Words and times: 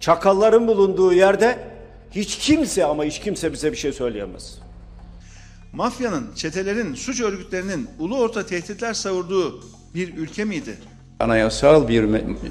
Çakalların 0.00 0.66
bulunduğu 0.66 1.12
yerde 1.12 1.58
hiç 2.10 2.38
kimse 2.38 2.84
ama 2.84 3.04
hiç 3.04 3.20
kimse 3.20 3.52
bize 3.52 3.72
bir 3.72 3.76
şey 3.76 3.92
söyleyemez. 3.92 4.58
Mafyanın, 5.72 6.34
çetelerin, 6.34 6.94
suç 6.94 7.20
örgütlerinin 7.20 7.88
ulu 7.98 8.18
orta 8.18 8.46
tehditler 8.46 8.94
savurduğu 8.94 9.60
bir 9.94 10.16
ülke 10.16 10.44
miydi? 10.44 10.78
Anayasal 11.20 11.88
bir 11.88 12.04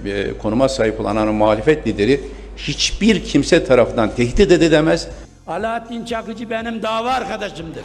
e, 0.05 0.37
konuma 0.37 0.69
sahip 0.69 0.99
olan 0.99 1.15
ana 1.15 1.31
muhalefet 1.31 1.87
lideri 1.87 2.21
hiçbir 2.57 3.23
kimse 3.23 3.65
tarafından 3.65 4.15
tehdit 4.15 4.51
edilemez. 4.51 5.07
Alaaddin 5.47 6.05
Çakıcı 6.05 6.49
benim 6.49 6.83
dava 6.83 7.11
arkadaşımdır. 7.11 7.83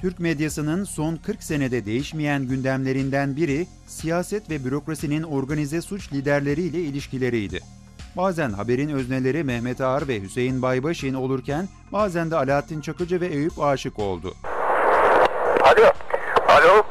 Türk 0.00 0.20
medyasının 0.20 0.84
son 0.84 1.16
40 1.16 1.42
senede 1.42 1.86
değişmeyen 1.86 2.48
gündemlerinden 2.48 3.36
biri 3.36 3.66
siyaset 3.86 4.50
ve 4.50 4.64
bürokrasinin 4.64 5.22
organize 5.22 5.82
suç 5.82 6.12
liderleriyle 6.12 6.80
ilişkileriydi. 6.80 7.60
Bazen 8.16 8.50
haberin 8.52 8.88
özneleri 8.88 9.44
Mehmet 9.44 9.80
Ağar 9.80 10.08
ve 10.08 10.20
Hüseyin 10.20 10.62
Baybaşin 10.62 11.14
olurken 11.14 11.68
bazen 11.92 12.30
de 12.30 12.36
Alaaddin 12.36 12.80
Çakıcı 12.80 13.20
ve 13.20 13.26
Eyüp 13.26 13.60
Aşık 13.60 13.98
oldu. 13.98 14.34
Alo. 15.60 15.92
Alo. 16.48 16.82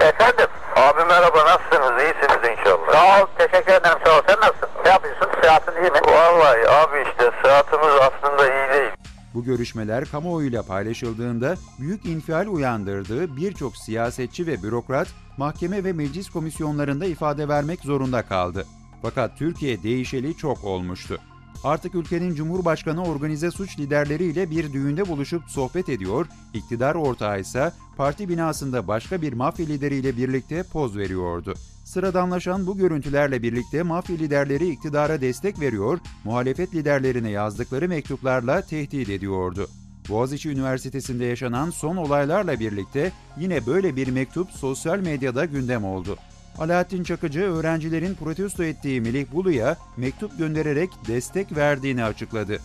Efendim. 0.00 0.46
Abi 0.76 1.04
merhaba 1.08 1.38
nasılsınız? 1.38 2.02
İyisiniz 2.02 2.58
inşallah. 2.58 2.92
Sağ 2.92 3.22
ol. 3.22 3.26
Teşekkür 3.38 3.72
ederim. 3.72 3.98
Sağ 4.04 4.18
ol. 4.18 4.22
Sen 4.26 4.36
nasılsın? 4.40 4.68
Ne 4.84 4.90
yapıyorsun? 4.90 5.28
Sıhhatin 5.42 5.82
iyi 5.82 5.90
mi? 5.90 6.00
Vallahi 6.06 6.68
abi 6.68 7.08
işte 7.10 7.30
sıhhatimiz 7.42 7.94
aslında 8.00 8.42
iyi 8.54 8.72
değil. 8.72 8.90
Bu 9.34 9.44
görüşmeler 9.44 10.04
kamuoyuyla 10.04 10.62
paylaşıldığında 10.62 11.54
büyük 11.80 12.06
infial 12.06 12.46
uyandırdığı 12.46 13.36
birçok 13.36 13.76
siyasetçi 13.76 14.46
ve 14.46 14.62
bürokrat 14.62 15.08
mahkeme 15.36 15.84
ve 15.84 15.92
meclis 15.92 16.30
komisyonlarında 16.30 17.04
ifade 17.04 17.48
vermek 17.48 17.80
zorunda 17.80 18.22
kaldı. 18.22 18.66
Fakat 19.06 19.38
Türkiye 19.38 19.82
değişeli 19.82 20.36
çok 20.36 20.64
olmuştu. 20.64 21.18
Artık 21.64 21.94
ülkenin 21.94 22.34
Cumhurbaşkanı 22.34 23.04
organize 23.04 23.50
suç 23.50 23.78
liderleriyle 23.78 24.50
bir 24.50 24.72
düğünde 24.72 25.08
buluşup 25.08 25.42
sohbet 25.48 25.88
ediyor, 25.88 26.26
iktidar 26.54 26.94
ortağı 26.94 27.40
ise 27.40 27.72
parti 27.96 28.28
binasında 28.28 28.88
başka 28.88 29.22
bir 29.22 29.32
mafya 29.32 29.66
lideriyle 29.66 30.16
birlikte 30.16 30.62
poz 30.62 30.96
veriyordu. 30.96 31.54
Sıradanlaşan 31.84 32.66
bu 32.66 32.76
görüntülerle 32.76 33.42
birlikte 33.42 33.82
mafya 33.82 34.16
liderleri 34.16 34.68
iktidara 34.68 35.20
destek 35.20 35.60
veriyor, 35.60 35.98
muhalefet 36.24 36.74
liderlerine 36.74 37.30
yazdıkları 37.30 37.88
mektuplarla 37.88 38.62
tehdit 38.62 39.08
ediyordu. 39.08 39.68
Boğaziçi 40.08 40.50
Üniversitesi'nde 40.50 41.24
yaşanan 41.24 41.70
son 41.70 41.96
olaylarla 41.96 42.60
birlikte 42.60 43.12
yine 43.40 43.66
böyle 43.66 43.96
bir 43.96 44.08
mektup 44.08 44.50
sosyal 44.50 44.98
medyada 44.98 45.44
gündem 45.44 45.84
oldu. 45.84 46.16
Alaaddin 46.58 47.04
Çakıcı 47.04 47.40
öğrencilerin 47.40 48.14
protesto 48.14 48.64
ettiği 48.64 49.00
Melih 49.00 49.32
Bulu'ya 49.32 49.76
mektup 49.96 50.38
göndererek 50.38 50.90
destek 51.08 51.56
verdiğini 51.56 52.04
açıkladı. 52.04 52.58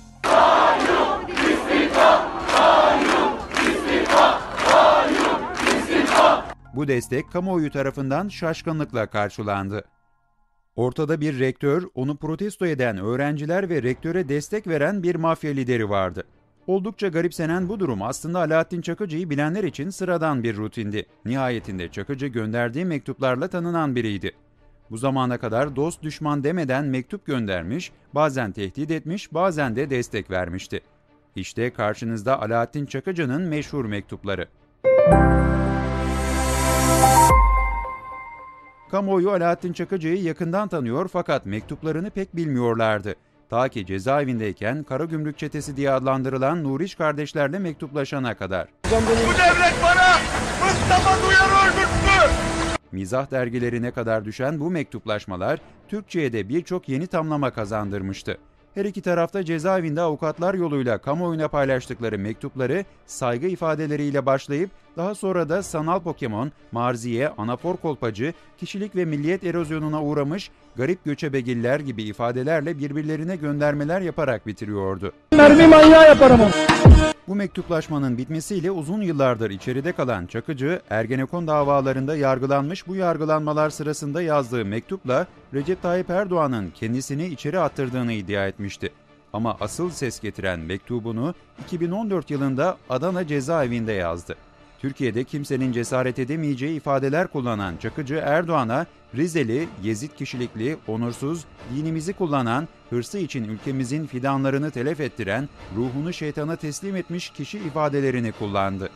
Bu 6.76 6.88
destek 6.88 7.32
kamuoyu 7.32 7.72
tarafından 7.72 8.30
şaşkınlıkla 8.30 9.08
karşılandı. 9.08 9.84
Ortada 10.76 11.22
bir 11.22 11.40
rektör, 11.40 11.84
onu 11.96 12.18
protesto 12.18 12.66
eden 12.66 12.98
öğrenciler 12.98 13.70
ve 13.70 13.84
rektöre 13.84 14.30
destek 14.30 14.68
veren 14.68 15.04
bir 15.04 15.16
mafya 15.16 15.52
lideri 15.52 15.90
vardı. 15.90 16.24
Oldukça 16.72 17.08
garipsenen 17.08 17.70
bu 17.70 17.80
durum 17.80 18.02
aslında 18.02 18.40
Alaaddin 18.40 18.82
Çakıcı'yı 18.82 19.30
bilenler 19.30 19.64
için 19.64 19.90
sıradan 19.90 20.44
bir 20.44 20.58
rutindi. 20.58 21.06
Nihayetinde 21.26 21.92
Çakıcı 21.92 22.28
gönderdiği 22.28 22.86
mektuplarla 22.86 23.48
tanınan 23.48 23.96
biriydi. 23.96 24.32
Bu 24.90 24.98
zamana 24.98 25.38
kadar 25.38 25.76
dost 25.76 26.04
düşman 26.04 26.44
demeden 26.44 26.86
mektup 26.86 27.26
göndermiş, 27.26 27.92
bazen 28.16 28.52
tehdit 28.52 28.92
etmiş, 28.92 29.34
bazen 29.34 29.76
de 29.76 29.90
destek 29.90 30.32
vermişti. 30.32 30.82
İşte 31.36 31.70
karşınızda 31.70 32.42
Alaaddin 32.42 32.86
Çakıcı'nın 32.86 33.42
meşhur 33.42 33.86
mektupları. 33.86 34.48
Kamuoyu 38.92 39.32
Alaaddin 39.32 39.74
Çakıcı'yı 39.74 40.24
yakından 40.24 40.68
tanıyor 40.68 41.08
fakat 41.08 41.46
mektuplarını 41.46 42.10
pek 42.10 42.36
bilmiyorlardı. 42.36 43.16
Ta 43.52 43.70
ki 43.70 43.86
cezaevindeyken 43.86 44.84
Karagümrük 44.84 45.38
Çetesi 45.38 45.78
diye 45.78 45.92
adlandırılan 45.92 46.64
Nuriş 46.64 46.96
kardeşlerle 46.96 47.60
mektuplaşana 47.60 48.36
kadar. 48.36 48.68
Bu 48.86 49.34
devlet 49.34 49.74
bana 49.84 50.18
Mustafa 50.64 51.28
Duyar'ı 51.28 51.70
öldürttü. 51.70 52.32
Mizah 52.92 53.32
dergilerine 53.32 53.92
kadar 53.92 54.26
düşen 54.26 54.60
bu 54.60 54.72
mektuplaşmalar 54.72 55.60
Türkçe'ye 55.88 56.34
de 56.34 56.50
birçok 56.50 56.90
yeni 56.90 57.08
tamlama 57.08 57.52
kazandırmıştı. 57.52 58.38
Her 58.76 58.86
iki 58.86 59.02
tarafta 59.02 59.46
cezaevinde 59.46 60.02
avukatlar 60.02 60.54
yoluyla 60.54 60.98
kamuoyuna 60.98 61.48
paylaştıkları 61.48 62.20
mektupları 62.20 62.86
saygı 63.06 63.48
ifadeleriyle 63.48 64.26
başlayıp 64.26 64.70
daha 64.98 65.16
sonra 65.16 65.50
da 65.50 65.64
sanal 65.64 66.00
Pokemon, 66.00 66.52
marziye, 66.72 67.30
anafor 67.30 67.78
kolpacı, 67.78 68.34
kişilik 68.58 68.96
ve 68.96 69.06
milliyet 69.06 69.44
erozyonuna 69.44 70.04
uğramış 70.04 70.52
garip 70.76 71.06
göçebegiller 71.06 71.80
gibi 71.80 72.04
ifadelerle 72.04 72.80
birbirlerine 72.80 73.36
göndermeler 73.36 74.02
yaparak 74.02 74.48
bitiriyordu. 74.48 75.12
Mermi 75.32 75.68
manyağı 75.68 76.08
yaparım 76.08 76.42
onu. 76.42 76.52
Bu 77.28 77.36
mektuplaşmanın 77.36 78.18
bitmesiyle 78.18 78.72
uzun 78.72 79.02
yıllardır 79.02 79.50
içeride 79.50 79.92
kalan 79.92 80.26
Çakıcı, 80.26 80.82
Ergenekon 80.90 81.48
davalarında 81.48 82.16
yargılanmış 82.16 82.88
bu 82.88 82.96
yargılanmalar 82.96 83.70
sırasında 83.70 84.22
yazdığı 84.22 84.66
mektupla 84.66 85.28
Recep 85.54 85.82
Tayyip 85.82 86.10
Erdoğan'ın 86.10 86.70
kendisini 86.70 87.26
içeri 87.26 87.60
attırdığını 87.60 88.14
iddia 88.14 88.48
etmişti. 88.48 88.90
Ama 89.34 89.58
asıl 89.60 89.90
ses 89.90 90.20
getiren 90.20 90.60
mektubunu 90.60 91.36
2014 91.66 92.32
yılında 92.32 92.78
Adana 92.90 93.28
cezaevinde 93.28 93.92
yazdı. 93.92 94.36
Türkiye'de 94.82 95.24
kimsenin 95.24 95.72
cesaret 95.72 96.20
edemeyeceği 96.20 96.78
ifadeler 96.78 97.28
kullanan 97.28 97.78
Çakıcı 97.78 98.16
Erdoğan'a 98.16 98.86
Rizeli, 99.16 99.68
Yezid 99.84 100.12
kişilikli, 100.12 100.78
onursuz, 100.88 101.46
dinimizi 101.76 102.14
kullanan, 102.14 102.68
hırsı 102.90 103.18
için 103.18 103.44
ülkemizin 103.44 104.06
fidanlarını 104.06 104.72
telef 104.72 105.00
ettiren, 105.00 105.50
ruhunu 105.76 106.14
şeytana 106.14 106.56
teslim 106.56 106.96
etmiş 106.96 107.30
kişi 107.30 107.58
ifadelerini 107.58 108.32
kullandı. 108.32 108.90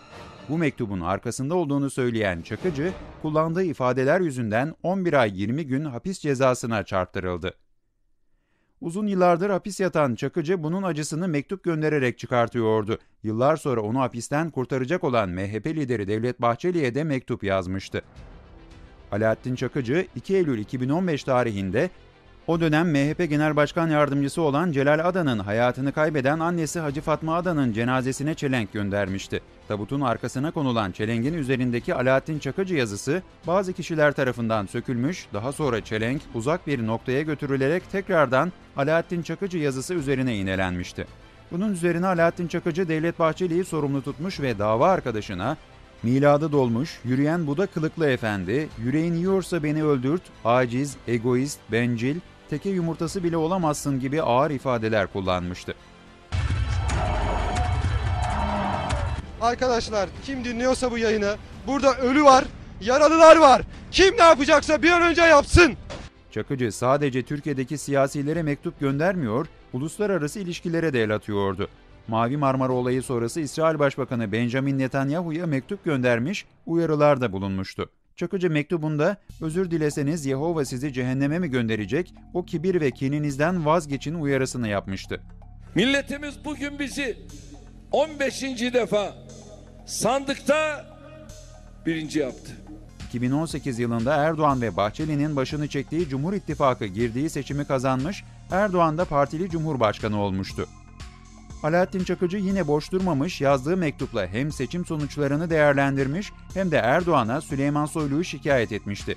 Bu 0.49 0.57
mektubun 0.57 1.01
arkasında 1.01 1.55
olduğunu 1.55 1.89
söyleyen 1.89 2.41
Çakıcı, 2.41 2.91
kullandığı 3.21 3.63
ifadeler 3.63 4.21
yüzünden 4.21 4.75
11 4.83 5.13
ay 5.13 5.41
20 5.41 5.65
gün 5.65 5.85
hapis 5.85 6.19
cezasına 6.19 6.83
çarptırıldı. 6.83 7.53
Uzun 8.81 9.07
yıllardır 9.07 9.49
hapis 9.49 9.79
yatan 9.79 10.15
Çakıcı 10.15 10.63
bunun 10.63 10.83
acısını 10.83 11.27
mektup 11.27 11.63
göndererek 11.63 12.17
çıkartıyordu. 12.17 12.99
Yıllar 13.23 13.55
sonra 13.57 13.81
onu 13.81 13.99
hapisten 13.99 14.49
kurtaracak 14.49 15.03
olan 15.03 15.29
MHP 15.29 15.67
lideri 15.67 16.07
Devlet 16.07 16.41
Bahçeli'ye 16.41 16.95
de 16.95 17.03
mektup 17.03 17.43
yazmıştı. 17.43 18.01
Alaaddin 19.11 19.55
Çakıcı 19.55 20.07
2 20.15 20.35
Eylül 20.35 20.59
2015 20.59 21.23
tarihinde 21.23 21.89
o 22.47 22.59
dönem 22.59 22.91
MHP 22.91 23.29
Genel 23.29 23.55
Başkan 23.55 23.89
Yardımcısı 23.89 24.41
olan 24.41 24.71
Celal 24.71 25.07
Adan'ın 25.09 25.39
hayatını 25.39 25.91
kaybeden 25.91 26.39
annesi 26.39 26.79
Hacı 26.79 27.01
Fatma 27.01 27.35
Adan'ın 27.35 27.73
cenazesine 27.73 28.35
çelenk 28.35 28.73
göndermişti. 28.73 29.41
Tabutun 29.67 30.01
arkasına 30.01 30.51
konulan 30.51 30.91
çelengin 30.91 31.33
üzerindeki 31.33 31.95
Alaaddin 31.95 32.39
Çakıcı 32.39 32.75
yazısı 32.75 33.21
bazı 33.47 33.73
kişiler 33.73 34.11
tarafından 34.11 34.65
sökülmüş, 34.65 35.27
daha 35.33 35.51
sonra 35.51 35.81
çelenk 35.81 36.21
uzak 36.33 36.67
bir 36.67 36.87
noktaya 36.87 37.21
götürülerek 37.21 37.91
tekrardan 37.91 38.51
Alaaddin 38.77 39.21
Çakıcı 39.21 39.57
yazısı 39.57 39.93
üzerine 39.93 40.37
inelenmişti. 40.37 41.07
Bunun 41.51 41.73
üzerine 41.73 42.07
Alaaddin 42.07 42.47
Çakıcı 42.47 42.87
Devlet 42.87 43.19
Bahçeli'yi 43.19 43.65
sorumlu 43.65 44.01
tutmuş 44.01 44.39
ve 44.39 44.59
dava 44.59 44.89
arkadaşına 44.89 45.57
Miladı 46.03 46.51
dolmuş, 46.51 46.99
yürüyen 47.05 47.47
Buda 47.47 47.65
kılıklı 47.65 48.09
efendi, 48.09 48.69
yüreğin 48.83 49.13
yiyorsa 49.13 49.63
beni 49.63 49.83
öldürt, 49.83 50.21
aciz, 50.43 50.97
egoist, 51.07 51.59
bencil, 51.71 52.15
teke 52.49 52.69
yumurtası 52.69 53.23
bile 53.23 53.37
olamazsın 53.37 53.99
gibi 53.99 54.21
ağır 54.21 54.51
ifadeler 54.51 55.07
kullanmıştı. 55.07 55.75
Arkadaşlar 59.41 60.09
kim 60.25 60.45
dinliyorsa 60.45 60.91
bu 60.91 60.97
yayını 60.97 61.35
burada 61.67 61.97
ölü 61.97 62.23
var, 62.23 62.45
yaralılar 62.81 63.37
var. 63.37 63.61
Kim 63.91 64.17
ne 64.17 64.23
yapacaksa 64.23 64.83
bir 64.83 64.91
an 64.91 65.01
önce 65.01 65.21
yapsın. 65.21 65.73
Çakıcı 66.31 66.71
sadece 66.71 67.23
Türkiye'deki 67.23 67.77
siyasilere 67.77 68.43
mektup 68.43 68.79
göndermiyor, 68.79 69.47
uluslararası 69.73 70.39
ilişkilere 70.39 70.93
de 70.93 71.03
el 71.03 71.15
atıyordu. 71.15 71.67
Mavi 72.07 72.37
Marmara 72.37 72.73
olayı 72.73 73.03
sonrası 73.03 73.39
İsrail 73.39 73.79
Başbakanı 73.79 74.31
Benjamin 74.31 74.79
Netanyahu'ya 74.79 75.45
mektup 75.45 75.85
göndermiş, 75.85 76.45
uyarılarda 76.65 77.31
bulunmuştu. 77.31 77.89
Çakıcı 78.15 78.49
mektubunda 78.49 79.17
özür 79.41 79.71
dileseniz 79.71 80.25
Yehova 80.25 80.65
sizi 80.65 80.93
cehenneme 80.93 81.39
mi 81.39 81.49
gönderecek, 81.49 82.13
o 82.33 82.45
kibir 82.45 82.81
ve 82.81 82.91
kininizden 82.91 83.65
vazgeçin 83.65 84.15
uyarısını 84.15 84.67
yapmıştı. 84.67 85.21
Milletimiz 85.75 86.35
bugün 86.45 86.79
bizi 86.79 87.17
15. 87.91 88.41
defa 88.73 89.15
sandıkta 89.85 90.85
birinci 91.85 92.19
yaptı. 92.19 92.51
2018 93.07 93.79
yılında 93.79 94.15
Erdoğan 94.15 94.61
ve 94.61 94.77
Bahçeli'nin 94.77 95.35
başını 95.35 95.67
çektiği 95.67 96.09
Cumhur 96.09 96.33
İttifakı 96.33 96.85
girdiği 96.85 97.29
seçimi 97.29 97.65
kazanmış, 97.65 98.23
Erdoğan 98.51 98.97
da 98.97 99.05
partili 99.05 99.49
cumhurbaşkanı 99.49 100.21
olmuştu. 100.21 100.67
Alaaddin 101.63 102.03
Çakıcı 102.03 102.37
yine 102.37 102.67
boş 102.67 102.91
durmamış, 102.91 103.41
yazdığı 103.41 103.77
mektupla 103.77 104.27
hem 104.27 104.51
seçim 104.51 104.85
sonuçlarını 104.85 105.49
değerlendirmiş 105.49 106.31
hem 106.53 106.71
de 106.71 106.77
Erdoğan'a 106.77 107.41
Süleyman 107.41 107.85
Soylu'yu 107.85 108.23
şikayet 108.23 108.71
etmişti. 108.71 109.15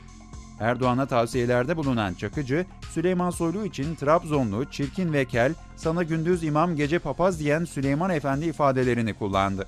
Erdoğan'a 0.61 1.07
tavsiyelerde 1.07 1.77
bulunan 1.77 2.15
Çakıcı, 2.15 2.67
Süleyman 2.91 3.31
Soylu 3.31 3.67
için 3.67 3.95
Trabzonlu, 3.95 4.65
çirkin 4.65 5.13
ve 5.13 5.25
kel, 5.25 5.55
sana 5.77 6.03
gündüz 6.03 6.45
imam 6.45 6.77
gece 6.77 6.99
papaz 6.99 7.41
diyen 7.41 7.65
Süleyman 7.65 8.11
Efendi 8.11 8.45
ifadelerini 8.45 9.15
kullandı. 9.15 9.67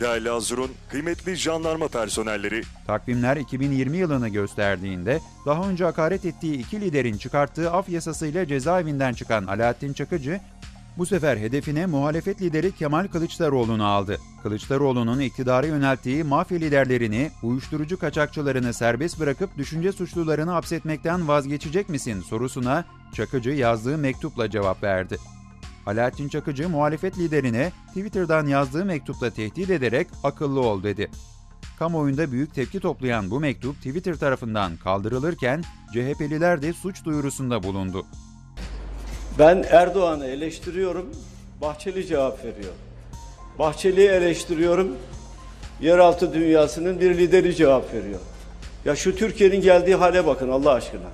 Değerli 0.00 0.28
Hazırun, 0.28 0.70
kıymetli 0.90 1.36
jandarma 1.36 1.88
personelleri, 1.88 2.62
Takvimler 2.86 3.36
2020 3.36 3.96
yılını 3.96 4.28
gösterdiğinde 4.28 5.20
daha 5.46 5.68
önce 5.68 5.84
hakaret 5.84 6.24
ettiği 6.24 6.58
iki 6.58 6.80
liderin 6.80 7.16
çıkarttığı 7.16 7.70
af 7.70 7.88
yasasıyla 7.88 8.46
cezaevinden 8.46 9.14
çıkan 9.14 9.46
Alaaddin 9.46 9.92
Çakıcı, 9.92 10.40
bu 10.96 11.06
sefer 11.06 11.36
hedefine 11.36 11.86
muhalefet 11.86 12.42
lideri 12.42 12.72
Kemal 12.72 13.08
Kılıçdaroğlu'nu 13.08 13.84
aldı. 13.84 14.18
Kılıçdaroğlu'nun 14.42 15.20
iktidara 15.20 15.66
yönelttiği 15.66 16.24
mafya 16.24 16.58
liderlerini, 16.58 17.30
uyuşturucu 17.42 17.98
kaçakçılarını 17.98 18.74
serbest 18.74 19.20
bırakıp 19.20 19.58
düşünce 19.58 19.92
suçlularını 19.92 20.50
hapsetmekten 20.50 21.28
vazgeçecek 21.28 21.88
misin 21.88 22.20
sorusuna 22.20 22.84
Çakıcı 23.14 23.50
yazdığı 23.50 23.98
mektupla 23.98 24.50
cevap 24.50 24.82
verdi. 24.82 25.18
Alaaddin 25.86 26.28
Çakıcı 26.28 26.68
muhalefet 26.68 27.18
liderine 27.18 27.72
Twitter'dan 27.88 28.46
yazdığı 28.46 28.84
mektupla 28.84 29.30
tehdit 29.30 29.70
ederek 29.70 30.08
akıllı 30.24 30.60
ol 30.60 30.82
dedi. 30.82 31.10
Kamuoyunda 31.78 32.32
büyük 32.32 32.54
tepki 32.54 32.80
toplayan 32.80 33.30
bu 33.30 33.40
mektup 33.40 33.76
Twitter 33.76 34.14
tarafından 34.14 34.76
kaldırılırken 34.76 35.64
CHP'liler 35.92 36.62
de 36.62 36.72
suç 36.72 37.04
duyurusunda 37.04 37.62
bulundu. 37.62 38.06
Ben 39.38 39.64
Erdoğan'ı 39.70 40.26
eleştiriyorum, 40.26 41.10
Bahçeli 41.60 42.06
cevap 42.06 42.44
veriyor. 42.44 42.72
Bahçeli'yi 43.58 44.08
eleştiriyorum, 44.08 44.96
yeraltı 45.80 46.34
dünyasının 46.34 47.00
bir 47.00 47.18
lideri 47.18 47.56
cevap 47.56 47.94
veriyor. 47.94 48.20
Ya 48.84 48.96
şu 48.96 49.16
Türkiye'nin 49.16 49.60
geldiği 49.60 49.94
hale 49.94 50.26
bakın 50.26 50.48
Allah 50.48 50.72
aşkına. 50.72 51.10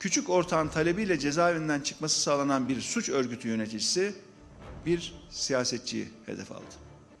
Küçük 0.00 0.30
ortağın 0.30 0.68
talebiyle 0.68 1.18
cezaevinden 1.18 1.80
çıkması 1.80 2.20
sağlanan 2.20 2.68
bir 2.68 2.80
suç 2.80 3.08
örgütü 3.08 3.48
yöneticisi 3.48 4.14
bir 4.86 5.14
siyasetçiyi 5.30 6.08
hedef 6.26 6.52
aldı. 6.52 6.62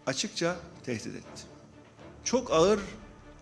Açıkça 0.06 0.56
tehdit 0.86 1.16
etti. 1.16 1.42
Çok 2.24 2.50
ağır 2.52 2.80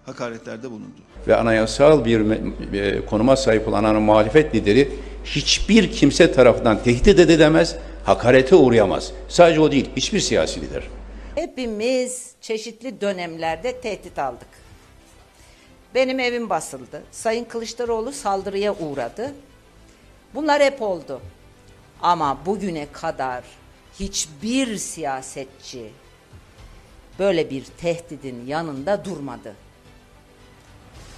hakaretlerde 0.06 0.70
bulundu. 0.70 1.00
Ve 1.26 1.37
anayasal 1.37 2.04
bir 2.04 2.31
e, 2.72 3.06
konuma 3.06 3.37
sahip 3.37 3.69
olan 3.69 3.84
ana 3.84 4.00
muhalefet 4.00 4.54
lideri 4.54 4.93
hiçbir 5.25 5.93
kimse 5.93 6.32
tarafından 6.32 6.82
tehdit 6.82 7.19
edilemez, 7.19 7.76
hakarete 8.04 8.54
uğrayamaz. 8.56 9.12
Sadece 9.28 9.60
o 9.60 9.72
değil, 9.72 9.90
hiçbir 9.96 10.20
siyasi 10.20 10.60
lider. 10.60 10.82
Hepimiz 11.34 12.31
çeşitli 12.40 13.00
dönemlerde 13.00 13.81
tehdit 13.81 14.19
aldık. 14.19 14.49
Benim 15.94 16.20
evim 16.20 16.50
basıldı. 16.50 17.02
Sayın 17.10 17.44
Kılıçdaroğlu 17.44 18.12
saldırıya 18.12 18.75
uğradı. 18.75 19.32
Bunlar 20.34 20.62
hep 20.62 20.82
oldu. 20.82 21.20
Ama 22.02 22.38
bugüne 22.46 22.87
kadar 22.93 23.44
hiçbir 24.00 24.76
siyasetçi 24.76 25.90
böyle 27.19 27.50
bir 27.50 27.64
tehdidin 27.64 28.46
yanında 28.46 29.04
durmadı. 29.04 29.54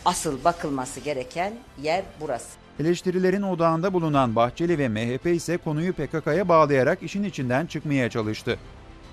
Asıl 0.05 0.45
bakılması 0.45 1.01
gereken 1.01 1.55
yer 1.83 2.03
burası. 2.21 2.49
Eleştirilerin 2.81 3.43
odağında 3.43 3.93
bulunan 3.93 4.37
Bahçeli 4.37 4.79
ve 4.79 4.89
MHP 4.89 5.27
ise 5.27 5.57
konuyu 5.57 5.93
PKK'ya 5.93 6.49
bağlayarak 6.49 7.03
işin 7.03 7.25
içinden 7.25 7.67
çıkmaya 7.67 8.11
çalıştı. 8.11 8.59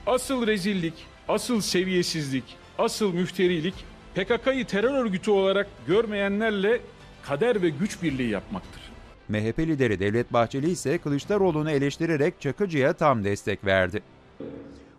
asıl 0.08 0.48
rezillik, 0.48 0.94
asıl 1.28 1.62
seviyesizlik, 1.62 2.44
asıl 2.78 3.14
müfterilik 3.14 3.74
PKK'yı 4.16 4.66
terör 4.66 4.94
örgütü 4.94 5.32
olarak 5.32 5.68
görmeyenlerle 5.88 6.82
kader 7.24 7.62
ve 7.62 7.70
güç 7.70 8.04
birliği 8.04 8.30
yapmaktır. 8.30 8.82
MHP 9.30 9.60
lideri 9.60 10.00
Devlet 10.00 10.34
Bahçeli 10.34 10.70
ise 10.70 10.98
Kılıçdaroğlu'nu 10.98 11.72
eleştirerek 11.72 12.42
Çakıcı'ya 12.42 12.94
tam 12.94 13.24
destek 13.24 13.66
verdi. 13.66 14.02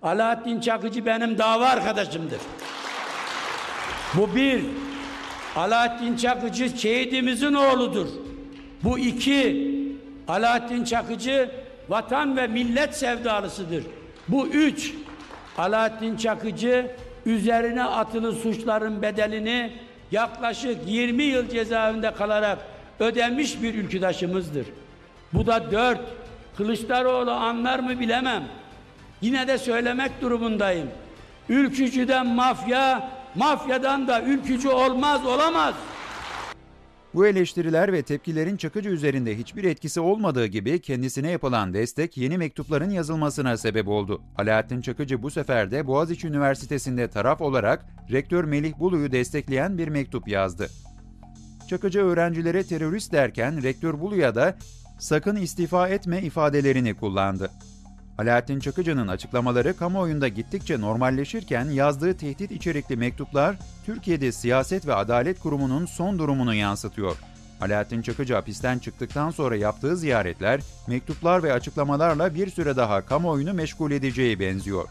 Alaaddin 0.02 0.60
Çakıcı 0.60 1.06
benim 1.06 1.38
dava 1.38 1.66
arkadaşımdır. 1.66 2.40
Bu 4.14 4.34
bir. 4.36 4.64
Alaaddin 5.56 6.16
Çakıcı 6.16 6.78
şehidimizin 6.78 7.54
oğludur. 7.54 8.06
Bu 8.84 8.98
iki. 8.98 9.72
Alaaddin 10.28 10.84
Çakıcı 10.84 11.50
vatan 11.88 12.36
ve 12.36 12.46
millet 12.46 12.96
sevdalısıdır. 12.96 13.84
Bu 14.28 14.46
üç. 14.46 14.94
Alaaddin 15.58 16.16
Çakıcı 16.16 16.90
üzerine 17.26 17.84
atılı 17.84 18.32
suçların 18.32 19.02
bedelini 19.02 19.72
yaklaşık 20.12 20.78
20 20.86 21.22
yıl 21.22 21.48
cezaevinde 21.48 22.14
kalarak 22.14 22.58
ödemiş 23.00 23.62
bir 23.62 23.74
ülküdaşımızdır. 23.74 24.66
Bu 25.32 25.46
da 25.46 25.72
dört. 25.72 26.00
Kılıçdaroğlu 26.56 27.30
anlar 27.30 27.78
mı 27.78 28.00
bilemem. 28.00 28.42
Yine 29.20 29.48
de 29.48 29.58
söylemek 29.58 30.20
durumundayım. 30.20 30.88
Ülkücüden 31.48 32.26
mafya, 32.26 33.10
mafyadan 33.34 34.08
da 34.08 34.22
ülkücü 34.22 34.68
olmaz, 34.68 35.26
olamaz. 35.26 35.74
Bu 37.14 37.26
eleştiriler 37.26 37.92
ve 37.92 38.02
tepkilerin 38.02 38.56
Çakıcı 38.56 38.88
üzerinde 38.88 39.38
hiçbir 39.38 39.64
etkisi 39.64 40.00
olmadığı 40.00 40.46
gibi 40.46 40.80
kendisine 40.80 41.30
yapılan 41.30 41.74
destek 41.74 42.16
yeni 42.16 42.38
mektupların 42.38 42.90
yazılmasına 42.90 43.56
sebep 43.56 43.88
oldu. 43.88 44.22
Alaaddin 44.38 44.80
Çakıcı 44.80 45.22
bu 45.22 45.30
sefer 45.30 45.70
de 45.70 45.86
Boğaziçi 45.86 46.28
Üniversitesi'nde 46.28 47.08
taraf 47.10 47.40
olarak 47.40 47.86
rektör 48.10 48.44
Melih 48.44 48.78
Bulu'yu 48.78 49.12
destekleyen 49.12 49.78
bir 49.78 49.88
mektup 49.88 50.28
yazdı. 50.28 50.68
Çakıcı 51.68 52.00
öğrencilere 52.00 52.64
terörist 52.64 53.12
derken 53.12 53.62
rektör 53.62 54.00
Bulu'ya 54.00 54.34
da 54.34 54.56
sakın 54.98 55.36
istifa 55.36 55.88
etme 55.88 56.22
ifadelerini 56.22 56.94
kullandı. 56.94 57.50
Alaaddin 58.18 58.60
Çakıcı'nın 58.60 59.08
açıklamaları 59.08 59.76
kamuoyunda 59.76 60.28
gittikçe 60.28 60.80
normalleşirken 60.80 61.64
yazdığı 61.64 62.16
tehdit 62.16 62.50
içerikli 62.50 62.96
mektuplar 62.96 63.56
Türkiye'de 63.86 64.32
siyaset 64.32 64.86
ve 64.86 64.94
adalet 64.94 65.40
kurumunun 65.40 65.86
son 65.86 66.18
durumunu 66.18 66.54
yansıtıyor. 66.54 67.16
Alaaddin 67.60 68.02
Çakıcı 68.02 68.34
hapisten 68.34 68.78
çıktıktan 68.78 69.30
sonra 69.30 69.56
yaptığı 69.56 69.96
ziyaretler, 69.96 70.60
mektuplar 70.88 71.42
ve 71.42 71.52
açıklamalarla 71.52 72.34
bir 72.34 72.50
süre 72.50 72.76
daha 72.76 73.06
kamuoyunu 73.06 73.54
meşgul 73.54 73.90
edeceği 73.90 74.40
benziyor. 74.40 74.88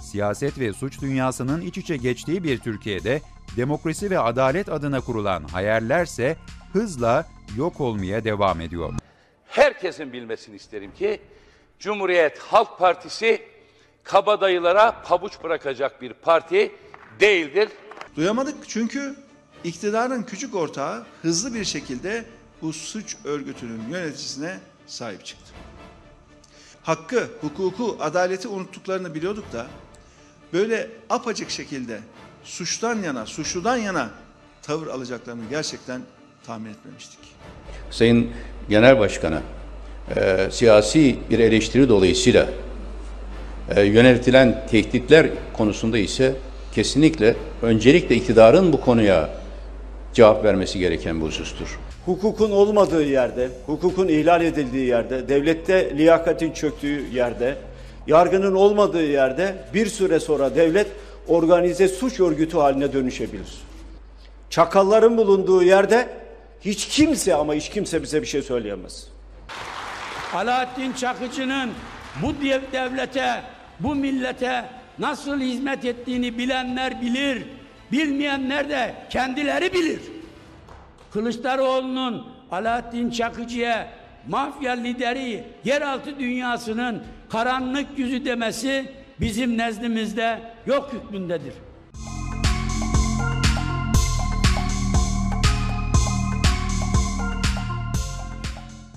Siyaset 0.00 0.58
ve 0.58 0.72
suç 0.72 1.00
dünyasının 1.00 1.60
iç 1.60 1.78
içe 1.78 1.96
geçtiği 1.96 2.44
bir 2.44 2.58
Türkiye'de 2.58 3.20
demokrasi 3.56 4.10
ve 4.10 4.18
adalet 4.18 4.68
adına 4.68 5.00
kurulan 5.00 5.44
hayallerse 5.44 6.36
hızla 6.72 7.26
yok 7.56 7.80
olmaya 7.80 8.24
devam 8.24 8.60
ediyor. 8.60 8.94
herkesin 9.46 10.12
bilmesini 10.12 10.56
isterim 10.56 10.92
ki 10.98 11.20
Cumhuriyet 11.80 12.38
Halk 12.38 12.78
Partisi 12.78 13.42
kabadayılara 14.04 15.02
pabuç 15.02 15.32
bırakacak 15.42 16.02
bir 16.02 16.12
parti 16.12 16.72
değildir. 17.20 17.68
Duyamadık 18.16 18.68
çünkü 18.68 19.16
iktidarın 19.64 20.22
küçük 20.22 20.54
ortağı 20.54 21.06
hızlı 21.22 21.54
bir 21.54 21.64
şekilde 21.64 22.24
bu 22.62 22.72
suç 22.72 23.16
örgütünün 23.24 23.88
yöneticisine 23.90 24.58
sahip 24.86 25.26
çıktı. 25.26 25.52
Hakkı, 26.82 27.28
hukuku, 27.40 27.96
adaleti 28.00 28.48
unuttuklarını 28.48 29.14
biliyorduk 29.14 29.52
da 29.52 29.66
böyle 30.52 30.90
apacık 31.10 31.50
şekilde 31.50 32.00
suçtan 32.44 33.02
yana, 33.02 33.26
suçludan 33.26 33.76
yana 33.76 34.10
tavır 34.62 34.86
alacaklarını 34.86 35.42
gerçekten 35.50 36.00
tahmin 36.46 36.70
etmemiştik. 36.70 37.20
Sayın 37.90 38.32
Genel 38.68 38.98
Başkan'a 38.98 39.42
e, 40.16 40.50
siyasi 40.50 41.16
bir 41.30 41.38
eleştiri 41.38 41.88
dolayısıyla 41.88 42.46
e, 43.76 43.82
yöneltilen 43.82 44.66
tehditler 44.70 45.26
konusunda 45.52 45.98
ise 45.98 46.32
kesinlikle 46.74 47.36
öncelikle 47.62 48.14
iktidarın 48.14 48.72
bu 48.72 48.80
konuya 48.80 49.30
cevap 50.14 50.44
vermesi 50.44 50.78
gereken 50.78 51.20
bir 51.20 51.26
husustur. 51.26 51.78
Hukukun 52.06 52.50
olmadığı 52.50 53.04
yerde, 53.04 53.48
hukukun 53.66 54.08
ihlal 54.08 54.44
edildiği 54.44 54.86
yerde, 54.86 55.28
devlette 55.28 55.96
liyakatin 55.96 56.52
çöktüğü 56.52 57.14
yerde, 57.14 57.56
yargının 58.06 58.54
olmadığı 58.54 59.06
yerde 59.06 59.54
bir 59.74 59.86
süre 59.86 60.20
sonra 60.20 60.54
devlet 60.54 60.86
organize 61.28 61.88
suç 61.88 62.20
örgütü 62.20 62.56
haline 62.56 62.92
dönüşebilir. 62.92 63.48
Çakalların 64.50 65.16
bulunduğu 65.16 65.62
yerde 65.62 66.08
hiç 66.60 66.88
kimse 66.88 67.34
ama 67.34 67.54
hiç 67.54 67.68
kimse 67.68 68.02
bize 68.02 68.22
bir 68.22 68.26
şey 68.26 68.42
söyleyemez. 68.42 69.06
Alaaddin 70.34 70.92
Çakıcı'nın 70.92 71.70
bu 72.22 72.32
dev- 72.44 72.72
devlete, 72.72 73.42
bu 73.80 73.94
millete 73.94 74.64
nasıl 74.98 75.40
hizmet 75.40 75.84
ettiğini 75.84 76.38
bilenler 76.38 77.02
bilir. 77.02 77.42
Bilmeyenler 77.92 78.68
de 78.68 78.94
kendileri 79.10 79.72
bilir. 79.72 80.00
Kılıçdaroğlu'nun 81.12 82.26
Alaaddin 82.50 83.10
Çakıcı'ya 83.10 83.88
mafya 84.28 84.72
lideri 84.72 85.44
yeraltı 85.64 86.18
dünyasının 86.18 87.02
karanlık 87.30 87.86
yüzü 87.98 88.24
demesi 88.24 88.92
bizim 89.20 89.58
nezdimizde 89.58 90.38
yok 90.66 90.90
hükmündedir. 90.92 91.52